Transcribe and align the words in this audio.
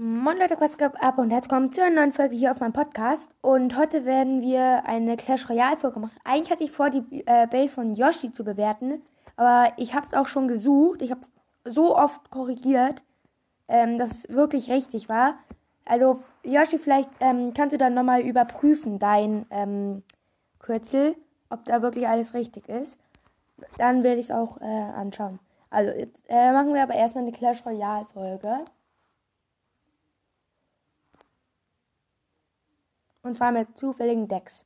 Moin 0.00 0.38
Leute, 0.38 0.54
was 0.60 0.78
geht 0.78 0.94
ab 1.02 1.18
und 1.18 1.32
herzlich 1.32 1.50
willkommen 1.50 1.72
zu 1.72 1.82
einer 1.82 1.96
neuen 1.96 2.12
Folge 2.12 2.36
hier 2.36 2.52
auf 2.52 2.60
meinem 2.60 2.72
Podcast. 2.72 3.32
Und 3.40 3.76
heute 3.76 4.04
werden 4.04 4.42
wir 4.42 4.86
eine 4.86 5.16
Clash 5.16 5.50
Royale 5.50 5.76
Folge 5.76 5.98
machen. 5.98 6.16
Eigentlich 6.22 6.52
hatte 6.52 6.62
ich 6.62 6.70
vor, 6.70 6.88
die 6.88 7.24
äh, 7.26 7.48
Base 7.48 7.74
von 7.74 7.92
Yoshi 7.92 8.30
zu 8.30 8.44
bewerten, 8.44 9.02
aber 9.34 9.72
ich 9.76 9.94
habe 9.94 10.06
es 10.06 10.14
auch 10.14 10.28
schon 10.28 10.46
gesucht. 10.46 11.02
Ich 11.02 11.10
habe 11.10 11.22
es 11.22 11.74
so 11.74 11.96
oft 11.96 12.30
korrigiert, 12.30 13.02
ähm, 13.66 13.98
dass 13.98 14.12
es 14.12 14.28
wirklich 14.28 14.70
richtig 14.70 15.08
war. 15.08 15.34
Also 15.84 16.22
Yoshi, 16.44 16.78
vielleicht 16.78 17.10
ähm, 17.18 17.52
kannst 17.52 17.72
du 17.72 17.76
dann 17.76 17.94
nochmal 17.94 18.20
überprüfen, 18.20 19.00
dein 19.00 19.46
ähm, 19.50 20.04
Kürzel, 20.60 21.16
ob 21.50 21.64
da 21.64 21.82
wirklich 21.82 22.06
alles 22.06 22.34
richtig 22.34 22.68
ist. 22.68 23.00
Dann 23.78 24.04
werde 24.04 24.20
ich 24.20 24.26
es 24.26 24.30
auch 24.30 24.60
äh, 24.60 24.64
anschauen. 24.64 25.40
Also 25.70 25.90
jetzt 25.90 26.22
äh, 26.28 26.52
machen 26.52 26.72
wir 26.72 26.84
aber 26.84 26.94
erstmal 26.94 27.24
eine 27.24 27.32
Clash 27.32 27.66
Royale 27.66 28.06
Folge. 28.14 28.64
Und 33.28 33.34
zwar 33.34 33.52
mit 33.52 33.76
zufälligen 33.76 34.26
Decks. 34.26 34.64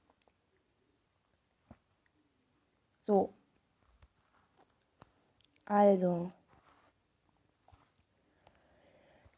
So. 3.01 3.35
Also. 5.65 6.31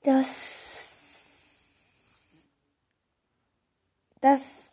Das. 0.02 1.40
Das. 4.20 4.70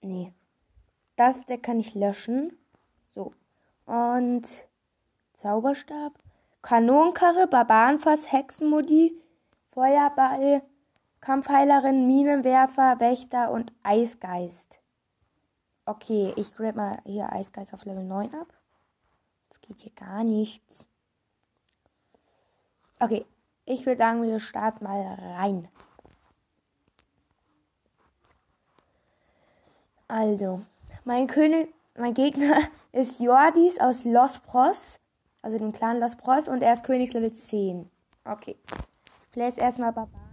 Nee. 0.00 0.32
Das 1.14 1.46
Deck 1.46 1.62
kann 1.62 1.78
ich 1.78 1.94
löschen. 1.94 2.58
So. 3.14 3.32
Und. 3.86 4.48
Zauberstab. 5.34 6.12
Kanonenkarre, 6.62 7.46
Barbarenfass, 7.46 8.32
Hexenmodi, 8.32 9.16
Feuerball, 9.70 10.62
Kampfheilerin, 11.22 12.08
Minenwerfer, 12.08 12.98
Wächter 12.98 13.52
und 13.52 13.72
Eisgeist. 13.84 14.80
Okay, 15.86 16.32
ich 16.36 16.52
grab 16.52 16.74
mal 16.74 16.98
hier 17.04 17.32
Eisgeist 17.32 17.72
auf 17.72 17.84
Level 17.84 18.04
9 18.04 18.34
ab. 18.34 18.52
Das 19.48 19.60
geht 19.60 19.80
hier 19.80 19.92
gar 19.92 20.24
nichts. 20.24 20.88
Okay, 22.98 23.24
ich 23.64 23.86
würde 23.86 23.98
sagen, 23.98 24.22
wir 24.24 24.40
starten 24.40 24.84
mal 24.84 25.00
rein. 25.36 25.68
Also, 30.08 30.62
mein 31.04 31.28
König, 31.28 31.72
mein 31.96 32.14
Gegner 32.14 32.62
ist 32.92 33.20
Jordis 33.20 33.78
aus 33.78 34.04
Los 34.04 34.40
Pros, 34.40 34.98
also 35.40 35.56
dem 35.56 35.72
Clan 35.72 36.00
Los 36.00 36.16
Pros, 36.16 36.48
und 36.48 36.62
er 36.62 36.72
ist 36.72 36.84
Königslevel 36.84 37.32
10. 37.32 37.88
Okay. 38.24 38.56
Ich 38.66 39.30
place 39.30 39.56
erstmal 39.56 39.92
Barbar. 39.92 40.31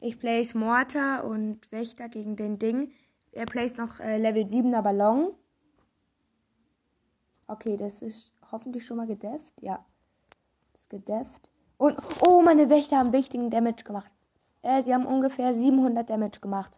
Ich 0.00 0.18
place 0.18 0.54
Mortar 0.54 1.24
und 1.24 1.70
Wächter 1.70 2.08
gegen 2.08 2.34
den 2.34 2.58
Ding. 2.58 2.90
Er 3.30 3.46
place 3.46 3.76
noch 3.76 4.00
äh, 4.00 4.18
Level 4.18 4.42
7er 4.42 4.82
Ballon. 4.82 5.32
Okay, 7.46 7.76
das 7.76 8.02
ist 8.02 8.34
hoffentlich 8.50 8.84
schon 8.84 8.96
mal 8.96 9.06
gedefft. 9.06 9.52
Ja. 9.60 9.84
Das 10.72 10.82
ist 10.82 10.90
gedefft. 10.90 11.48
Und, 11.78 11.96
oh, 12.20 12.42
meine 12.42 12.68
Wächter 12.68 12.98
haben 12.98 13.12
wichtigen 13.12 13.50
Damage 13.50 13.84
gemacht. 13.84 14.10
Äh, 14.62 14.82
sie 14.82 14.92
haben 14.92 15.06
ungefähr 15.06 15.54
700 15.54 16.10
Damage 16.10 16.40
gemacht. 16.40 16.72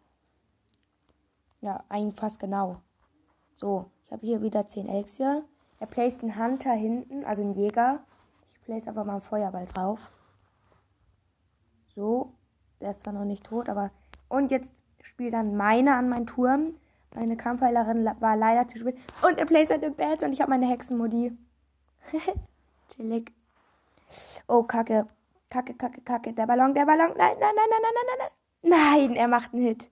Ja, 1.61 1.83
eigentlich 1.89 2.21
fast 2.21 2.39
genau. 2.39 2.83
So, 3.53 3.91
ich 4.05 4.13
habe 4.13 4.27
hier 4.27 4.43
wieder 4.43 4.67
10 4.67 4.87
Elixir. 4.87 5.45
Er 5.81 5.87
placed 5.87 6.23
einen 6.23 6.39
Hunter 6.39 6.73
hinten, 6.73 7.25
also 7.25 7.43
einen 7.43 7.55
Jäger. 7.55 8.05
Ich 8.53 8.61
place 8.63 8.87
einfach 8.87 9.05
mal 9.05 9.13
einen 9.15 9.23
Feuerball 9.23 9.67
drauf. 9.67 10.11
So, 11.95 12.33
der 12.81 12.91
ist 12.91 13.03
zwar 13.03 13.13
noch 13.13 13.25
nicht 13.25 13.45
tot, 13.45 13.69
aber. 13.69 13.93
Und 14.29 14.51
jetzt 14.51 14.69
spielt 15.03 15.35
dann 15.35 15.57
meine 15.57 15.95
an 15.95 16.09
meinen 16.09 16.27
Turm. 16.27 16.75
Meine 17.15 17.37
Kampfheilerin 17.37 18.11
war 18.19 18.37
leider 18.37 18.67
zu 18.67 18.79
spät. 18.79 18.99
Und 19.23 19.39
er 19.39 19.47
placed 19.47 19.71
halt 19.71 19.85
im 19.85 19.95
Bett 19.95 20.25
und 20.25 20.33
ich 20.33 20.41
habe 20.41 20.51
meine 20.51 20.69
Hexenmodi. 20.69 21.39
Chillig. 22.89 23.33
Oh, 24.49 24.65
Kacke. 24.65 25.07
Kacke, 25.49 25.75
Kacke, 25.75 26.01
Kacke. 26.01 26.33
Der 26.33 26.47
Ballon, 26.47 26.75
der 26.75 26.87
Ballon. 26.87 27.13
Nein, 27.17 27.37
nein, 27.39 27.55
nein, 27.55 27.69
nein, 27.71 27.83
nein, 27.83 27.93
nein, 27.95 28.05
nein. 28.19 28.31
Nein, 29.07 29.15
er 29.17 29.29
macht 29.29 29.55
einen 29.55 29.63
Hit. 29.63 29.89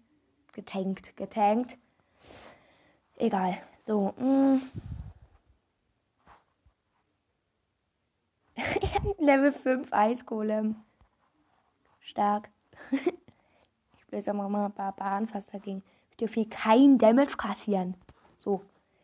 Getankt, 0.53 1.16
getankt. 1.18 1.78
Egal. 3.17 3.57
So. 3.85 4.13
Mm. 4.19 4.61
Level 9.17 9.51
5 9.51 9.91
Eisgolem. 9.91 10.75
Stark. 12.00 12.50
ich 12.91 13.01
will 14.11 14.19
jetzt 14.19 14.29
auch 14.29 14.33
mal 14.33 14.66
ein 14.66 14.72
paar 14.72 14.95
Bahn 14.95 15.28
fast 15.28 15.53
dagegen. 15.53 15.83
Ich 16.11 16.17
dürfe 16.17 16.35
hier 16.35 16.50
kein 16.50 16.97
Damage 16.97 17.38
kassieren. 17.38 17.95
So. 18.39 18.61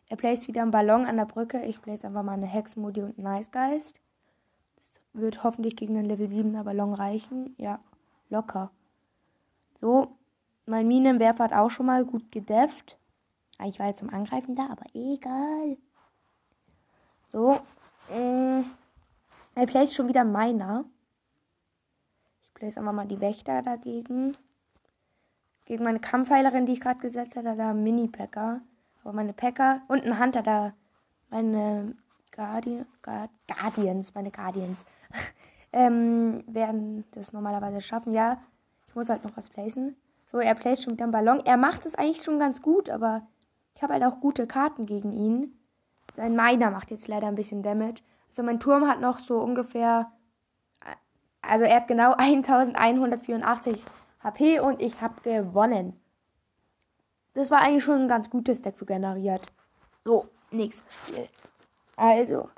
Er 0.08 0.16
placed 0.16 0.46
wieder 0.48 0.62
einen 0.62 0.70
Ballon 0.70 1.06
an 1.06 1.16
der 1.16 1.24
Brücke. 1.24 1.64
Ich 1.64 1.82
place 1.82 2.04
einfach 2.04 2.22
mal 2.22 2.32
eine 2.32 2.46
Hexmodi 2.46 3.02
und 3.02 3.18
einen 3.18 3.36
Nicegeist. 3.36 4.00
Das 4.76 5.00
wird 5.12 5.42
hoffentlich 5.42 5.76
gegen 5.76 5.96
einen 5.96 6.08
Level 6.08 6.28
7er 6.28 6.62
Ballon 6.62 6.94
reichen. 6.94 7.54
Ja, 7.58 7.80
locker. 8.28 8.70
So. 9.80 10.16
Mein 10.66 10.88
Minenwerfer 10.88 11.44
hat 11.44 11.52
auch 11.52 11.70
schon 11.70 11.86
mal 11.86 12.04
gut 12.04 12.30
gedefft. 12.32 12.96
Ich 13.62 13.78
war 13.78 13.86
jetzt 13.86 14.00
zum 14.00 14.10
Angreifen 14.10 14.56
da, 14.56 14.68
aber 14.70 14.84
egal. 14.94 15.76
So. 17.28 17.60
Äh, 18.10 18.62
er 19.54 19.66
place 19.66 19.94
schon 19.94 20.08
wieder 20.08 20.24
meiner. 20.24 20.84
Ich 22.42 22.54
place 22.54 22.76
einfach 22.76 22.92
mal 22.92 23.06
die 23.06 23.20
Wächter 23.20 23.62
dagegen. 23.62 24.36
Gegen 25.64 25.84
meine 25.84 26.00
Kampfheilerin, 26.00 26.66
die 26.66 26.72
ich 26.72 26.80
gerade 26.80 27.00
gesetzt 27.00 27.36
hatte, 27.36 27.56
da 27.56 27.72
Mini-Packer. 27.72 28.60
Aber 29.02 29.12
meine 29.12 29.32
Packer 29.32 29.82
und 29.88 30.04
ein 30.04 30.18
Hunter 30.18 30.42
da. 30.42 30.74
Meine 31.30 31.96
Guardi 32.34 32.84
Guard 33.02 33.30
Guardians, 33.46 34.14
meine 34.14 34.30
Guardians. 34.30 34.84
ähm, 35.72 36.44
werden 36.46 37.04
das 37.12 37.32
normalerweise 37.32 37.80
schaffen. 37.80 38.12
Ja, 38.12 38.42
ich 38.88 38.94
muss 38.94 39.08
halt 39.08 39.24
noch 39.24 39.36
was 39.36 39.48
placen. 39.48 39.96
So, 40.26 40.38
er 40.38 40.54
placed 40.54 40.82
schon 40.82 40.94
wieder 40.94 41.04
einen 41.04 41.12
Ballon. 41.12 41.40
Er 41.44 41.56
macht 41.56 41.86
es 41.86 41.94
eigentlich 41.94 42.24
schon 42.24 42.38
ganz 42.38 42.60
gut, 42.60 42.90
aber 42.90 43.26
ich 43.74 43.82
habe 43.82 43.94
halt 43.94 44.04
auch 44.04 44.20
gute 44.20 44.46
Karten 44.46 44.86
gegen 44.86 45.12
ihn. 45.12 45.58
Sein 46.14 46.36
Miner 46.36 46.70
macht 46.70 46.90
jetzt 46.90 47.08
leider 47.08 47.26
ein 47.26 47.34
bisschen 47.34 47.62
Damage. 47.62 48.02
Also 48.30 48.42
mein 48.42 48.60
Turm 48.60 48.86
hat 48.88 49.00
noch 49.00 49.18
so 49.18 49.38
ungefähr, 49.38 50.12
also 51.42 51.64
er 51.64 51.76
hat 51.76 51.88
genau 51.88 52.12
1184 52.18 53.82
HP 54.22 54.60
und 54.60 54.80
ich 54.80 55.00
habe 55.00 55.20
gewonnen. 55.22 56.00
Das 57.34 57.50
war 57.50 57.60
eigentlich 57.60 57.84
schon 57.84 58.02
ein 58.02 58.08
ganz 58.08 58.30
gutes 58.30 58.62
Deck 58.62 58.76
für 58.76 58.86
generiert. 58.86 59.42
So, 60.04 60.28
nächstes 60.50 60.94
Spiel. 60.94 61.28
Also, 61.96 62.48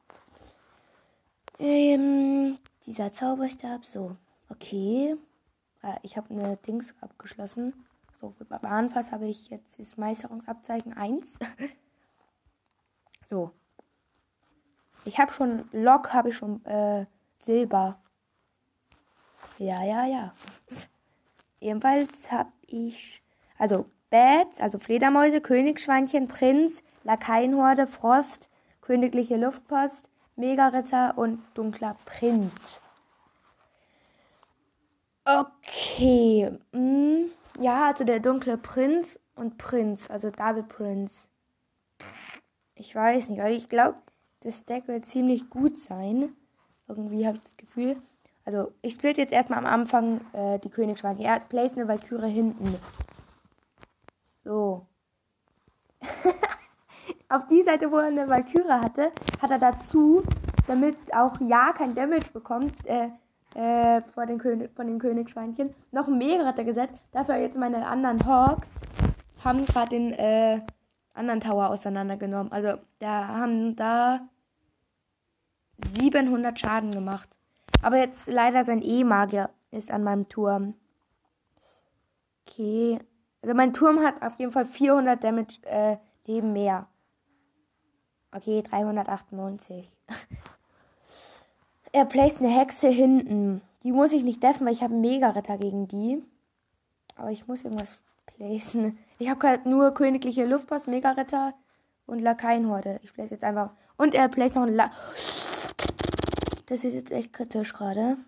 ähm, 1.59 2.57
dieser 2.85 3.13
Zauberstab, 3.13 3.87
so, 3.87 4.17
okay. 4.51 5.17
Äh, 5.83 5.95
ich 6.03 6.17
habe 6.17 6.31
eine 6.31 6.57
Dings 6.59 6.95
abgeschlossen. 7.01 7.73
Für 8.31 8.45
Barbarenfass 8.45 9.13
habe 9.13 9.27
ich 9.27 9.49
jetzt 9.49 9.79
das 9.79 9.97
Meisterungsabzeichen 9.97 10.93
1. 10.93 11.39
so. 13.29 13.53
Ich 15.05 15.19
habe 15.19 15.33
schon, 15.33 15.69
Lock 15.73 16.13
habe 16.13 16.31
ich 16.31 16.37
schon, 16.37 16.65
äh, 16.65 17.07
Silber. 17.45 17.99
Ja, 19.59 19.85
ja, 19.85 20.05
ja. 20.07 20.35
Ebenfalls 21.61 22.31
habe 22.31 22.53
ich, 22.67 23.23
also 23.59 23.87
Bats, 24.11 24.61
also 24.61 24.79
Fledermäuse, 24.79 25.41
Königsschweinchen, 25.41 26.29
Prinz, 26.29 26.83
Lakaienhorde, 27.05 27.87
Frost, 27.87 28.51
Königliche 28.81 29.37
Luftpost, 29.37 30.11
Mega-Ritter 30.37 31.17
und 31.17 31.43
dunkler 31.55 31.97
Prinz. 32.05 32.81
Okay. 35.25 36.57
Hm, 36.73 37.31
ja, 37.59 37.87
also 37.87 38.05
der 38.05 38.21
dunkle 38.21 38.59
Prinz 38.59 39.19
und 39.35 39.59
Prinz, 39.59 40.11
also 40.11 40.31
David 40.31 40.69
Prinz. 40.69 41.29
Ich 42.75 42.95
weiß 42.95 43.29
nicht, 43.29 43.41
aber 43.41 43.51
ich 43.51 43.69
glaube, 43.69 43.99
das 44.41 44.65
Deck 44.65 44.89
wird 44.89 45.07
ziemlich 45.07 45.49
gut 45.51 45.79
sein. 45.79 46.33
Irgendwie 46.89 47.27
habe 47.27 47.39
ich 47.39 47.43
das 47.43 47.57
Gefühl. 47.57 47.97
Also, 48.45 48.73
ich 48.81 48.95
split 48.95 49.19
jetzt 49.19 49.33
erstmal 49.33 49.59
am 49.59 49.67
Anfang 49.67 50.21
äh, 50.33 50.59
die 50.61 50.71
Königsschwanke. 50.71 51.25
Er 51.25 51.41
place 51.41 51.73
eine 51.73 51.89
Valkyrie 51.89 52.31
hinten. 52.31 52.77
So. 54.45 54.87
Auf 57.29 57.49
die 57.49 57.65
Seite, 57.65 57.91
wo 57.91 57.97
er 57.97 58.07
eine 58.07 58.29
Valkyrie 58.29 58.71
hatte, 58.71 59.11
hat 59.43 59.51
er 59.51 59.59
dazu, 59.59 60.23
damit 60.69 60.97
auch 61.13 61.41
Ja 61.41 61.73
kein 61.73 61.95
Damage 61.95 62.31
bekommt, 62.33 62.87
äh, 62.87 63.09
äh, 63.55 64.03
vor 64.15 64.27
den 64.27 64.39
König, 64.39 64.71
von 64.75 64.87
den 64.87 64.99
Königsschweinchen, 64.99 65.75
noch 65.93 66.07
einen 66.07 66.19
Mega-Ritter 66.19 66.65
gesetzt. 66.65 66.95
Dafür 67.13 67.37
jetzt 67.37 67.57
meine 67.57 67.87
anderen 67.87 68.25
Hawks 68.27 68.69
haben 69.43 69.65
gerade 69.65 69.91
den 69.91 70.13
äh, 70.13 70.61
anderen 71.15 71.41
Tower 71.41 71.71
auseinandergenommen. 71.71 72.53
Also 72.53 72.79
da 72.99 73.29
haben 73.29 73.77
da 73.77 74.21
700 75.89 76.59
Schaden 76.59 76.93
gemacht. 76.93 77.37
Aber 77.83 77.97
jetzt 77.99 78.29
leider 78.29 78.65
sein 78.65 78.83
E-Magier 78.83 79.51
ist 79.71 79.91
an 79.91 80.03
meinem 80.03 80.29
Turm. 80.29 80.75
Okay. 82.47 82.99
Also 83.43 83.55
mein 83.55 83.73
Turm 83.73 84.01
hat 84.01 84.23
auf 84.23 84.39
jeden 84.39 84.53
Fall 84.53 84.67
400 84.67 85.23
Damage 85.23 85.59
äh, 85.65 85.97
Leben 86.27 86.53
mehr. 86.53 86.89
Okay, 88.33 88.63
398. 88.63 89.93
er 91.97 92.05
placed 92.05 92.43
eine 92.43 92.51
Hexe 92.51 92.89
hinten. 92.89 93.63
Die 93.83 93.91
muss 93.91 94.13
ich 94.13 94.23
nicht 94.23 94.43
deffen, 94.43 94.67
weil 94.67 94.75
ich 94.75 94.83
habe 94.83 94.93
einen 94.93 95.01
Mega-Ritter 95.01 95.57
gegen 95.57 95.89
die. 95.89 96.23
Aber 97.17 97.31
ich 97.31 97.49
muss 97.49 97.65
irgendwas 97.65 97.95
placen. 98.27 98.99
Ich 99.19 99.31
habe 99.31 99.41
gerade 99.41 99.67
nur 99.67 99.95
königliche 99.95 100.45
Luftpost, 100.45 100.89
Mega-Ritter 100.89 101.55
und 102.05 102.21
Lakaienhorde. 102.21 103.01
Ich 103.03 103.15
place 103.15 103.31
jetzt 103.31 103.45
einfach. 103.45 103.71
Und 103.97 104.15
er 104.15 104.29
placed 104.29 104.57
noch 104.57 104.65
einen 104.65 104.77
La 104.77 104.91
Das 106.67 106.85
ist 106.85 106.93
jetzt 106.93 107.13
echt 107.13 107.33
kritisch 107.33 107.73
gerade. 107.73 108.19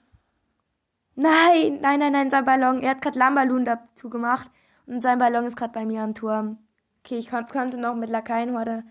Nein, 1.14 1.78
nein, 1.82 1.98
nein, 1.98 2.12
nein, 2.12 2.30
sein 2.30 2.46
Ballon. 2.46 2.80
Er 2.80 2.92
hat 2.92 3.02
gerade 3.02 3.18
Lambalun 3.18 3.66
dazu 3.66 4.08
gemacht. 4.08 4.50
Und 4.86 5.02
sein 5.02 5.18
Ballon 5.18 5.44
ist 5.44 5.58
gerade 5.58 5.74
bei 5.74 5.84
mir 5.84 6.00
am 6.00 6.14
Turm. 6.14 6.56
Okay, 7.04 7.18
ich 7.18 7.28
konnte 7.28 7.76
noch 7.76 7.94
mit 7.94 8.08
Lakaienhorde 8.08 8.84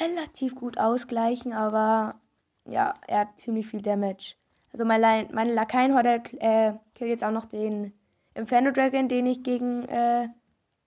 relativ 0.00 0.54
gut 0.54 0.78
ausgleichen, 0.78 1.52
aber 1.52 2.14
ja, 2.68 2.94
er 3.06 3.20
hat 3.20 3.40
ziemlich 3.40 3.66
viel 3.66 3.82
Damage. 3.82 4.34
Also 4.72 4.84
meine, 4.84 5.28
meine 5.32 5.54
Lakaienhorde 5.54 6.22
äh, 6.38 6.72
killt 6.94 7.10
jetzt 7.10 7.24
auch 7.24 7.30
noch 7.30 7.46
den 7.46 7.92
Inferno 8.34 8.70
Dragon, 8.70 9.08
den 9.08 9.26
ich 9.26 9.42
gegen, 9.42 9.84
äh, 9.88 10.28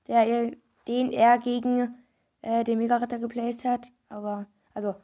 der, 0.08 0.52
den 0.88 1.12
er 1.12 1.38
gegen 1.40 1.96
äh, 2.42 2.64
den 2.64 2.78
Mega-Ritter 2.78 3.20
geplaced 3.20 3.66
hat. 3.66 3.92
Aber, 4.10 4.46
also, 4.74 4.96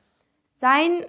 sein 0.57 1.05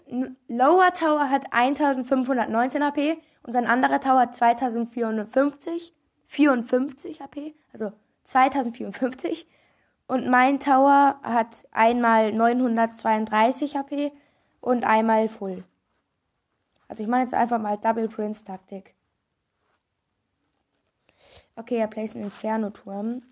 Lower 0.48 0.92
Tower 0.94 1.30
hat 1.30 1.52
1519 1.52 2.82
HP 2.82 3.18
und 3.42 3.52
sein 3.52 3.66
anderer 3.66 4.00
Tower 4.00 4.20
hat 4.20 4.36
2450, 4.36 5.94
54 6.26 7.20
HP, 7.20 7.54
also 7.72 7.92
2054. 8.24 9.46
Und 10.08 10.28
mein 10.28 10.60
Tower 10.60 11.20
hat 11.22 11.66
einmal 11.72 12.32
932 12.32 13.76
HP 13.76 14.12
und 14.66 14.82
einmal 14.82 15.28
Full. 15.28 15.62
Also 16.88 17.04
ich 17.04 17.08
mache 17.08 17.22
jetzt 17.22 17.34
einfach 17.34 17.60
mal 17.60 17.78
Double 17.78 18.08
Prince 18.08 18.42
Taktik. 18.42 18.94
Okay, 21.54 21.76
er 21.76 21.86
placed 21.86 22.16
einen 22.16 22.24
Inferno-Turm. 22.24 23.22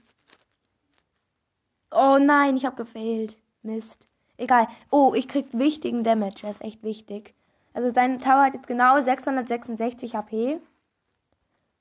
Oh 1.90 2.18
nein, 2.20 2.56
ich 2.56 2.64
habe 2.64 2.76
gefailt. 2.76 3.36
Mist. 3.62 4.06
Egal. 4.36 4.68
Oh, 4.90 5.12
ich 5.16 5.26
krieg 5.26 5.46
wichtigen 5.52 6.04
Damage. 6.04 6.42
Das 6.42 6.58
ist 6.58 6.64
echt 6.64 6.84
wichtig. 6.84 7.34
Also 7.72 7.90
sein 7.90 8.20
Tower 8.20 8.44
hat 8.44 8.54
jetzt 8.54 8.68
genau 8.68 9.02
666 9.02 10.14
HP. 10.14 10.60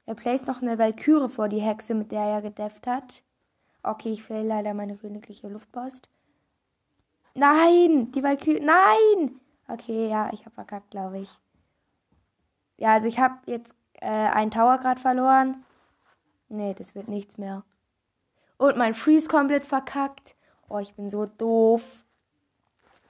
Er 0.08 0.16
placed 0.16 0.48
noch 0.48 0.64
eine 0.64 0.80
Valkyrie 0.80 1.30
vor 1.30 1.48
die 1.48 1.62
Hexe, 1.62 1.94
mit 1.94 2.12
der 2.12 2.24
er 2.24 2.42
gedefft 2.42 2.88
hat. 2.88 3.22
Okay, 3.84 4.14
ich 4.14 4.24
fehl 4.24 4.48
leider 4.48 4.74
meine 4.74 4.98
königliche 4.98 5.48
Luftpost. 5.48 6.10
Nein, 7.36 8.12
die 8.12 8.24
Valkyrie. 8.24 8.60
Nein! 8.60 9.40
Okay, 9.68 10.10
ja, 10.10 10.30
ich 10.34 10.42
habe 10.42 10.52
verkackt, 10.52 10.92
glaube 10.92 11.20
ich. 11.20 11.30
Ja, 12.78 12.94
also 12.94 13.08
ich 13.08 13.20
habe 13.20 13.36
jetzt 13.46 13.74
äh, 14.02 14.08
einen 14.08 14.52
Tower 14.52 14.78
gerade 14.78 15.00
verloren. 15.00 15.64
Nee, 16.50 16.74
das 16.74 16.94
wird 16.96 17.08
nichts 17.08 17.38
mehr. 17.38 17.64
Und 18.58 18.78
mein 18.78 18.94
Freeze 18.94 19.28
komplett 19.28 19.66
verkackt. 19.66 20.36
Oh, 20.70 20.80
ich 20.80 20.94
bin 20.94 21.10
so 21.10 21.26
doof. 21.26 22.04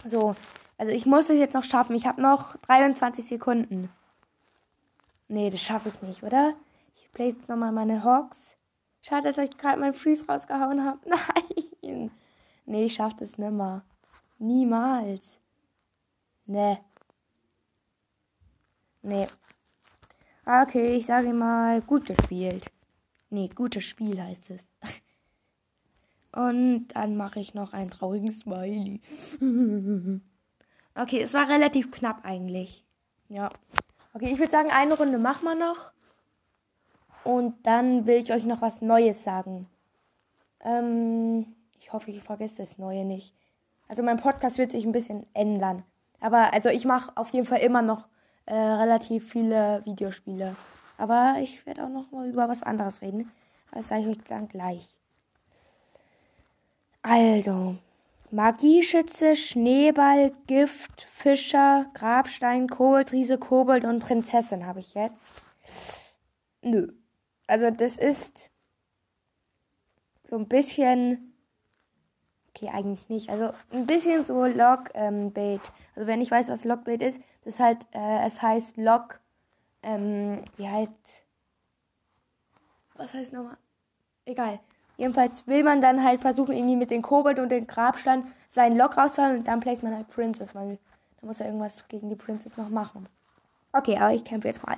So, 0.05 0.35
also 0.77 0.91
ich 0.91 1.05
muss 1.05 1.29
es 1.29 1.37
jetzt 1.37 1.53
noch 1.53 1.63
schaffen. 1.63 1.95
Ich 1.95 2.07
habe 2.07 2.21
noch 2.21 2.55
23 2.57 3.25
Sekunden. 3.25 3.89
Nee, 5.27 5.49
das 5.49 5.61
schaffe 5.61 5.89
ich 5.89 6.01
nicht, 6.01 6.23
oder? 6.23 6.53
Ich 6.95 7.11
place 7.11 7.35
jetzt 7.35 7.49
nochmal 7.49 7.71
meine 7.71 8.03
Hawks. 8.03 8.55
Schade, 9.01 9.31
dass 9.33 9.37
ich 9.37 9.57
gerade 9.57 9.79
meinen 9.79 9.93
Freeze 9.93 10.25
rausgehauen 10.27 10.85
habe. 10.85 10.99
Nein. 11.81 12.11
Nee, 12.65 12.85
ich 12.85 12.93
schaff 12.93 13.15
das 13.15 13.37
nimmer. 13.37 13.83
Niemals. 14.43 15.39
Nee. 16.45 16.77
Nee. 19.01 19.27
Okay, 20.45 20.97
ich 20.97 21.05
sage 21.05 21.33
mal, 21.33 21.81
gut 21.81 22.05
gespielt. 22.05 22.69
Nee, 23.29 23.47
gutes 23.47 23.85
Spiel 23.85 24.21
heißt 24.21 24.49
es. 24.49 24.61
Und 26.33 26.89
dann 26.89 27.15
mache 27.15 27.39
ich 27.39 27.53
noch 27.53 27.71
einen 27.71 27.89
traurigen 27.89 28.33
Smiley. 28.33 28.99
okay, 30.95 31.21
es 31.21 31.33
war 31.33 31.47
relativ 31.47 31.89
knapp 31.91 32.25
eigentlich. 32.25 32.83
Ja. 33.29 33.47
Okay, 34.13 34.29
ich 34.29 34.39
würde 34.39 34.51
sagen, 34.51 34.71
eine 34.71 34.97
Runde 34.97 35.19
machen 35.19 35.45
wir 35.45 35.55
noch. 35.55 35.93
Und 37.23 37.65
dann 37.65 38.05
will 38.05 38.21
ich 38.21 38.33
euch 38.33 38.43
noch 38.43 38.61
was 38.61 38.81
Neues 38.81 39.23
sagen. 39.23 39.69
Ähm, 40.59 41.55
ich 41.79 41.93
hoffe, 41.93 42.11
ich 42.11 42.21
vergesse 42.21 42.57
das 42.57 42.77
Neue 42.77 43.05
nicht. 43.05 43.33
Also 43.93 44.01
mein 44.01 44.17
Podcast 44.17 44.57
wird 44.57 44.71
sich 44.71 44.85
ein 44.85 44.91
bisschen 44.91 45.27
ändern. 45.35 45.83
Aber 46.19 46.51
also 46.51 46.69
ich 46.69 46.83
mache 46.83 47.15
auf 47.15 47.29
jeden 47.29 47.45
Fall 47.45 47.59
immer 47.59 47.83
noch 47.83 48.07
äh, 48.47 48.55
relativ 48.55 49.29
viele 49.29 49.83
Videospiele. 49.85 50.55
Aber 50.97 51.35
ich 51.39 51.63
werde 51.67 51.83
auch 51.83 51.89
noch 51.89 52.11
mal 52.11 52.27
über 52.27 52.49
was 52.49 52.63
anderes 52.63 53.03
reden. 53.03 53.31
Das 53.71 53.89
sage 53.89 54.01
ich 54.01 54.07
euch 54.07 54.23
dann 54.27 54.47
gleich. 54.47 54.95
Also, 57.03 57.75
Magieschütze, 58.31 59.35
Schneeball, 59.35 60.33
Gift, 60.47 61.03
Fischer, 61.13 61.85
Grabstein, 61.93 62.69
Koboldriese, 62.69 63.37
Kobold 63.37 63.85
und 63.85 63.99
Prinzessin 63.99 64.65
habe 64.65 64.79
ich 64.79 64.95
jetzt. 64.95 65.35
Nö. 66.63 66.87
Also 67.45 67.69
das 67.69 67.97
ist 67.97 68.49
so 70.27 70.35
ein 70.35 70.47
bisschen, 70.47 71.32
okay, 72.63 72.75
eigentlich 72.75 73.09
nicht, 73.09 73.29
also 73.29 73.53
ein 73.71 73.85
bisschen 73.85 74.23
so 74.23 74.45
Lockbait. 74.45 74.93
Ähm, 74.93 75.31
also 75.95 76.07
wenn 76.07 76.21
ich 76.21 76.31
weiß, 76.31 76.49
was 76.49 76.65
Lockbait 76.65 77.01
ist, 77.01 77.19
das 77.45 77.59
halt, 77.59 77.79
äh, 77.91 78.25
es 78.25 78.41
heißt 78.41 78.77
Lock, 78.77 79.19
ähm, 79.81 80.43
wie 80.57 80.67
heißt, 80.67 80.91
was 82.95 83.13
heißt 83.13 83.33
nochmal? 83.33 83.57
Egal. 84.25 84.59
Jedenfalls 84.97 85.47
will 85.47 85.63
man 85.63 85.81
dann 85.81 86.03
halt 86.03 86.21
versuchen, 86.21 86.55
irgendwie 86.55 86.75
mit 86.75 86.91
den 86.91 87.01
Kobold 87.01 87.39
und 87.39 87.49
den 87.49 87.67
Grabstein 87.67 88.31
seinen 88.49 88.77
Lock 88.77 88.95
rauszuholen 88.97 89.37
und 89.37 89.47
dann 89.47 89.59
placed 89.59 89.83
man 89.83 89.95
halt 89.95 90.07
Princess, 90.09 90.53
weil 90.53 90.77
da 91.19 91.27
muss 91.27 91.39
er 91.39 91.47
irgendwas 91.47 91.83
gegen 91.87 92.09
die 92.09 92.15
Princess 92.15 92.55
noch 92.57 92.69
machen. 92.69 93.07
Okay, 93.71 93.97
aber 93.97 94.13
ich 94.13 94.23
kämpfe 94.23 94.47
jetzt 94.47 94.65
mal 94.65 94.77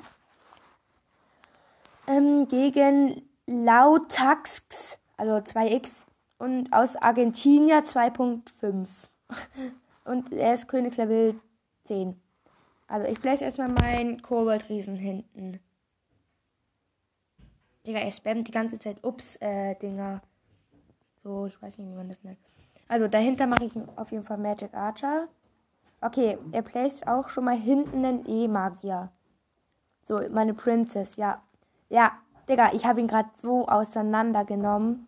ähm, 2.08 2.48
gegen 2.48 3.22
Lautax, 3.48 4.98
also 5.18 5.36
2x, 5.36 6.06
und 6.38 6.72
aus 6.74 6.96
Argentinien 6.96 7.84
2.5. 7.84 9.10
und 10.06 10.34
er 10.34 10.54
ist 10.54 10.68
Königslevel 10.68 11.40
10. 11.86 12.20
Also 12.88 13.08
ich 13.08 13.20
bläse 13.20 13.44
erstmal 13.44 13.70
meinen 13.70 14.22
Koboldriesen 14.22 14.96
hinten. 14.96 15.60
Digga, 17.86 18.00
er 18.00 18.12
spammt 18.12 18.48
die 18.48 18.52
ganze 18.52 18.80
Zeit 18.80 19.04
Ups-Dinger. 19.04 20.22
Äh, 20.24 20.28
so, 21.24 21.46
ich 21.46 21.62
weiß 21.62 21.78
nicht, 21.78 21.90
wie 21.90 21.96
man 21.96 22.10
das 22.10 22.24
nennt. 22.24 22.38
Also 22.88 23.08
dahinter 23.08 23.48
mache 23.48 23.66
ich 23.66 23.74
auf 23.96 24.12
jeden 24.12 24.24
Fall 24.24 24.38
Magic 24.38 24.74
Archer. 24.74 25.28
Okay, 26.02 26.38
er 26.52 26.62
placed 26.62 27.08
auch 27.08 27.30
schon 27.30 27.46
mal 27.46 27.58
hinten 27.58 28.06
einen 28.06 28.26
E-Magier. 28.28 29.12
So, 30.04 30.22
meine 30.30 30.54
Princess, 30.54 31.16
ja. 31.16 31.42
Ja, 31.90 32.12
Digga, 32.48 32.74
ich 32.74 32.86
habe 32.86 33.00
ihn 33.00 33.08
gerade 33.08 33.30
so 33.38 33.68
auseinandergenommen. 33.68 35.08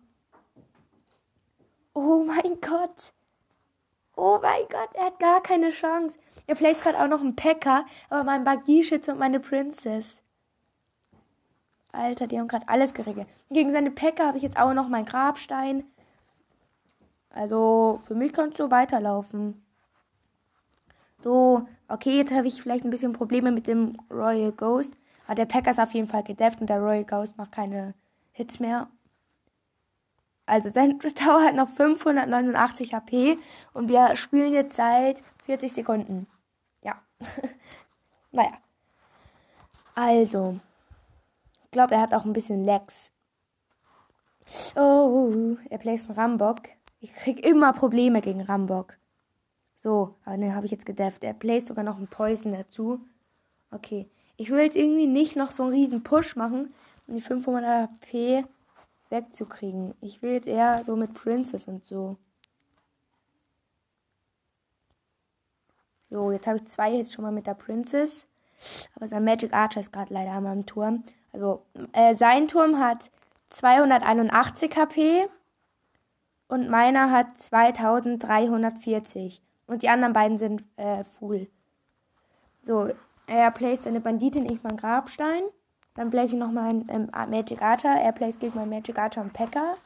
Oh 2.00 2.22
mein 2.22 2.60
Gott. 2.60 3.12
Oh 4.14 4.38
mein 4.40 4.62
Gott, 4.70 4.90
er 4.94 5.06
hat 5.06 5.18
gar 5.18 5.42
keine 5.42 5.70
Chance. 5.70 6.16
Er 6.46 6.54
placed 6.54 6.84
gerade 6.84 7.02
auch 7.02 7.08
noch 7.08 7.20
einen 7.20 7.34
Packer, 7.34 7.84
aber 8.08 8.22
mein 8.22 8.44
Bagieschütze 8.44 9.10
und 9.10 9.18
meine 9.18 9.40
Princess. 9.40 10.22
Alter, 11.90 12.28
die 12.28 12.38
haben 12.38 12.46
gerade 12.46 12.68
alles 12.68 12.94
geregelt. 12.94 13.26
Gegen 13.50 13.72
seine 13.72 13.90
Packer 13.90 14.28
habe 14.28 14.36
ich 14.36 14.44
jetzt 14.44 14.60
auch 14.60 14.74
noch 14.74 14.88
meinen 14.88 15.06
Grabstein. 15.06 15.82
Also, 17.30 17.98
für 18.06 18.14
mich 18.14 18.32
kannst 18.32 18.60
du 18.60 18.70
weiterlaufen. 18.70 19.60
So, 21.18 21.66
okay, 21.88 22.16
jetzt 22.16 22.30
habe 22.30 22.46
ich 22.46 22.62
vielleicht 22.62 22.84
ein 22.84 22.90
bisschen 22.90 23.12
Probleme 23.12 23.50
mit 23.50 23.66
dem 23.66 23.96
Royal 24.08 24.52
Ghost. 24.52 24.92
Aber 25.26 25.34
der 25.34 25.46
Packer 25.46 25.72
ist 25.72 25.80
auf 25.80 25.94
jeden 25.94 26.06
Fall 26.06 26.22
gedefft 26.22 26.60
und 26.60 26.70
der 26.70 26.78
Royal 26.78 27.04
Ghost 27.04 27.36
macht 27.36 27.50
keine 27.50 27.94
Hits 28.30 28.60
mehr. 28.60 28.88
Also 30.48 30.70
sein 30.70 30.98
Tower 31.14 31.42
hat 31.42 31.54
noch 31.54 31.68
589 31.68 32.94
HP 32.94 33.38
und 33.74 33.88
wir 33.88 34.16
spielen 34.16 34.52
jetzt 34.52 34.76
seit 34.76 35.22
40 35.44 35.72
Sekunden. 35.72 36.26
Ja. 36.82 37.00
naja. 38.32 38.52
Also. 39.94 40.58
Ich 41.64 41.70
glaube, 41.70 41.94
er 41.94 42.00
hat 42.00 42.14
auch 42.14 42.24
ein 42.24 42.32
bisschen 42.32 42.64
Lags. 42.64 43.12
Oh, 44.74 45.56
er 45.68 45.76
placed 45.76 46.08
einen 46.08 46.18
Rambock. 46.18 46.62
Ich 47.00 47.12
krieg 47.12 47.44
immer 47.44 47.74
Probleme 47.74 48.22
gegen 48.22 48.40
Rambock. 48.40 48.96
So, 49.76 50.16
aber 50.24 50.38
den 50.38 50.54
habe 50.54 50.64
ich 50.64 50.72
jetzt 50.72 50.86
gedefft. 50.86 51.24
Er 51.24 51.34
placed 51.34 51.68
sogar 51.68 51.84
noch 51.84 51.98
einen 51.98 52.08
Poison 52.08 52.52
dazu. 52.52 53.00
Okay. 53.70 54.08
Ich 54.38 54.50
will 54.50 54.60
jetzt 54.60 54.76
irgendwie 54.76 55.06
nicht 55.06 55.36
noch 55.36 55.50
so 55.50 55.64
einen 55.64 55.72
riesen 55.72 56.02
Push 56.02 56.36
machen, 56.36 56.72
um 57.06 57.16
die 57.16 57.20
500 57.20 57.90
HP 57.90 58.44
wegzukriegen. 59.10 59.94
Ich 60.00 60.22
will 60.22 60.32
jetzt 60.32 60.48
eher 60.48 60.82
so 60.84 60.96
mit 60.96 61.14
Princess 61.14 61.68
und 61.68 61.84
so. 61.84 62.16
So, 66.10 66.32
jetzt 66.32 66.46
habe 66.46 66.58
ich 66.58 66.66
zwei 66.66 66.92
jetzt 66.92 67.12
schon 67.12 67.24
mal 67.24 67.32
mit 67.32 67.46
der 67.46 67.54
Princess. 67.54 68.26
Aber 68.94 69.08
sein 69.08 69.24
Magic 69.24 69.52
Archer 69.52 69.80
ist 69.80 69.92
gerade 69.92 70.12
leider 70.12 70.40
meinem 70.40 70.66
Turm. 70.66 71.04
Also, 71.32 71.62
äh, 71.92 72.14
sein 72.14 72.48
Turm 72.48 72.78
hat 72.78 73.10
281 73.50 74.76
HP 74.76 75.28
und 76.48 76.70
meiner 76.70 77.10
hat 77.10 77.38
2340. 77.38 79.42
Und 79.66 79.82
die 79.82 79.90
anderen 79.90 80.14
beiden 80.14 80.38
sind 80.38 80.64
äh, 80.76 81.04
full. 81.04 81.48
So, 82.62 82.88
er 83.26 83.50
placed 83.50 83.86
eine 83.86 84.00
Banditin, 84.00 84.50
ich 84.50 84.62
mein 84.62 84.78
Grabstein. 84.78 85.42
Dann 85.98 86.10
place 86.10 86.32
ich 86.32 86.38
noch 86.38 86.52
mein 86.52 86.88
ähm, 86.90 87.10
Magic 87.28 87.60
Archer. 87.60 87.88
Er 87.88 88.12
place 88.12 88.38
gegen 88.38 88.54
mein 88.54 88.68
Magic 88.68 88.96
Archer 88.96 89.20
und 89.20 89.32
Packer. 89.32 89.76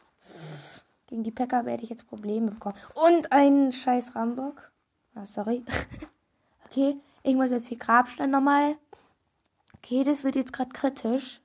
Gegen 1.07 1.23
die 1.23 1.31
Packer 1.31 1.65
werde 1.65 1.85
ich 1.85 1.89
jetzt 1.89 2.07
Probleme 2.07 2.51
bekommen. 2.51 2.75
Und 2.93 3.33
ein 3.33 3.73
scheiß 3.73 4.15
Rambock. 4.15 4.71
Ah, 5.15 5.25
sorry. 5.25 5.65
okay, 6.67 6.99
ich 7.23 7.35
muss 7.35 7.51
jetzt 7.51 7.71
die 7.71 7.79
Grabstein 7.79 8.31
nochmal. 8.31 8.77
Okay, 9.79 10.05
das 10.05 10.23
wird 10.23 10.37
jetzt 10.37 10.53
gerade 10.53 10.69
kritisch. 10.69 11.41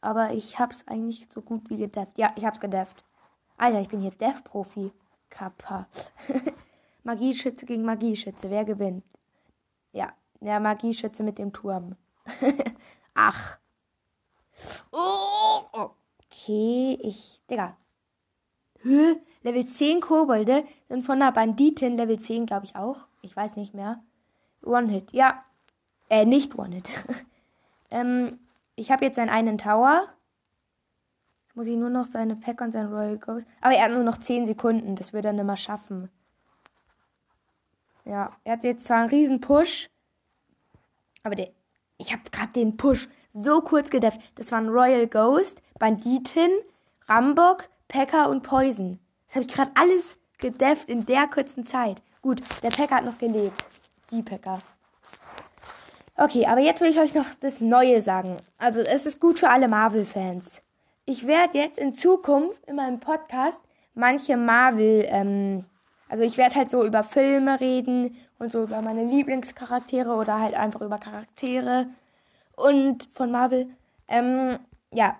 Aber 0.00 0.32
ich 0.32 0.58
hab's 0.58 0.82
eigentlich 0.88 1.28
so 1.30 1.40
gut 1.40 1.70
wie 1.70 1.76
gedefft. 1.76 2.18
Ja, 2.18 2.32
ich 2.34 2.44
hab's 2.44 2.58
gedefft. 2.58 3.04
Alter, 3.58 3.80
ich 3.80 3.88
bin 3.88 4.00
hier 4.00 4.10
Dev-Profi. 4.10 4.90
Kappa. 5.30 5.86
Magieschütze 7.04 7.64
gegen 7.64 7.84
Magieschütze. 7.84 8.50
Wer 8.50 8.64
gewinnt? 8.64 9.04
Ja, 9.92 10.12
der 10.40 10.58
Magieschütze 10.58 11.22
mit 11.22 11.38
dem 11.38 11.52
Turm. 11.52 11.94
Ach. 13.14 13.58
Oh, 14.90 15.62
okay, 15.72 16.98
ich. 17.02 17.40
Digga. 17.50 17.76
Hä? 18.82 19.20
Level 19.42 19.66
10 19.66 20.00
Kobolde 20.00 20.64
sind 20.88 21.04
von 21.04 21.18
der 21.18 21.32
Banditin 21.32 21.96
Level 21.96 22.18
10, 22.18 22.46
glaube 22.46 22.66
ich 22.66 22.76
auch. 22.76 23.06
Ich 23.22 23.34
weiß 23.34 23.56
nicht 23.56 23.74
mehr. 23.74 24.02
One-Hit. 24.64 25.12
Ja. 25.12 25.44
Äh, 26.10 26.24
nicht 26.24 26.58
One-Hit. 26.58 26.88
ähm, 27.90 28.38
ich 28.76 28.90
habe 28.90 29.04
jetzt 29.04 29.16
seinen 29.16 29.30
einen 29.30 29.58
Tower. 29.58 30.08
Jetzt 31.46 31.56
muss 31.56 31.66
ich 31.66 31.76
nur 31.76 31.90
noch 31.90 32.06
seine 32.06 32.36
Pack 32.36 32.60
und 32.60 32.72
sein 32.72 32.86
Royal 32.86 33.18
Ghost. 33.18 33.46
Aber 33.60 33.74
er 33.74 33.84
hat 33.84 33.92
nur 33.92 34.04
noch 34.04 34.18
10 34.18 34.46
Sekunden. 34.46 34.96
Das 34.96 35.12
wird 35.12 35.24
er 35.24 35.32
nicht 35.32 35.44
mehr 35.44 35.56
schaffen. 35.56 36.10
Ja, 38.04 38.32
er 38.44 38.54
hat 38.54 38.64
jetzt 38.64 38.86
zwar 38.86 38.98
einen 38.98 39.10
riesen 39.10 39.40
Push. 39.40 39.90
Aber 41.22 41.34
der, 41.34 41.50
ich 41.98 42.12
habe 42.12 42.22
gerade 42.30 42.52
den 42.52 42.76
Push 42.76 43.08
so 43.32 43.60
kurz 43.60 43.90
gedefft. 43.90 44.20
Das 44.36 44.52
waren 44.52 44.68
Royal 44.68 45.06
Ghost, 45.06 45.62
Banditin, 45.78 46.50
Rambock, 47.06 47.68
Packer 47.88 48.28
und 48.28 48.42
Poison. 48.42 48.98
Das 49.26 49.36
habe 49.36 49.46
ich 49.46 49.52
gerade 49.52 49.70
alles 49.74 50.16
gedefft 50.38 50.88
in 50.88 51.06
der 51.06 51.26
kurzen 51.26 51.66
Zeit. 51.66 52.02
Gut, 52.22 52.40
der 52.62 52.70
Packer 52.70 52.96
hat 52.96 53.04
noch 53.04 53.18
gelebt. 53.18 53.66
Die 54.10 54.22
Packer. 54.22 54.60
Okay, 56.16 56.46
aber 56.46 56.60
jetzt 56.60 56.80
will 56.80 56.90
ich 56.90 56.98
euch 56.98 57.14
noch 57.14 57.26
das 57.40 57.60
Neue 57.60 58.02
sagen. 58.02 58.36
Also 58.58 58.80
es 58.80 59.06
ist 59.06 59.20
gut 59.20 59.38
für 59.38 59.50
alle 59.50 59.68
Marvel-Fans. 59.68 60.62
Ich 61.04 61.26
werde 61.26 61.58
jetzt 61.58 61.78
in 61.78 61.94
Zukunft 61.94 62.64
in 62.66 62.76
meinem 62.76 62.98
Podcast 62.98 63.60
manche 63.94 64.36
Marvel, 64.36 65.04
ähm, 65.08 65.64
also 66.08 66.24
ich 66.24 66.38
werde 66.38 66.54
halt 66.54 66.70
so 66.70 66.84
über 66.84 67.04
Filme 67.04 67.60
reden 67.60 68.16
und 68.38 68.50
so 68.50 68.62
über 68.62 68.80
meine 68.80 69.04
Lieblingscharaktere 69.04 70.10
oder 70.10 70.40
halt 70.40 70.54
einfach 70.54 70.80
über 70.80 70.98
Charaktere 70.98 71.86
und 72.58 73.08
von 73.12 73.30
Marvel. 73.30 73.68
Ähm, 74.08 74.58
ja, 74.92 75.16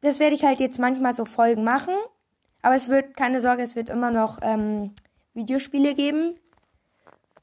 das 0.00 0.20
werde 0.20 0.34
ich 0.34 0.44
halt 0.44 0.60
jetzt 0.60 0.78
manchmal 0.78 1.12
so 1.12 1.24
Folgen 1.24 1.64
machen. 1.64 1.94
Aber 2.62 2.74
es 2.74 2.88
wird, 2.88 3.16
keine 3.16 3.40
Sorge, 3.40 3.62
es 3.62 3.76
wird 3.76 3.90
immer 3.90 4.10
noch 4.10 4.38
ähm, 4.42 4.92
Videospiele 5.34 5.94
geben. 5.94 6.34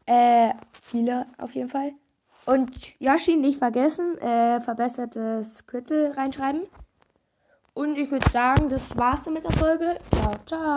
Äh, 0.05 0.53
viele 0.81 1.27
auf 1.37 1.53
jeden 1.55 1.69
Fall. 1.69 1.93
Und 2.45 2.71
Yoshi 2.99 3.37
nicht 3.37 3.59
vergessen, 3.59 4.17
äh, 4.17 4.59
verbessertes 4.59 5.65
Kürzel 5.65 6.11
reinschreiben. 6.11 6.63
Und 7.73 7.97
ich 7.97 8.11
würde 8.11 8.29
sagen, 8.31 8.69
das 8.69 8.81
war's 8.97 9.21
dann 9.21 9.33
mit 9.33 9.45
der 9.45 9.53
Folge. 9.53 9.97
Ciao, 10.11 10.35
ciao. 10.45 10.71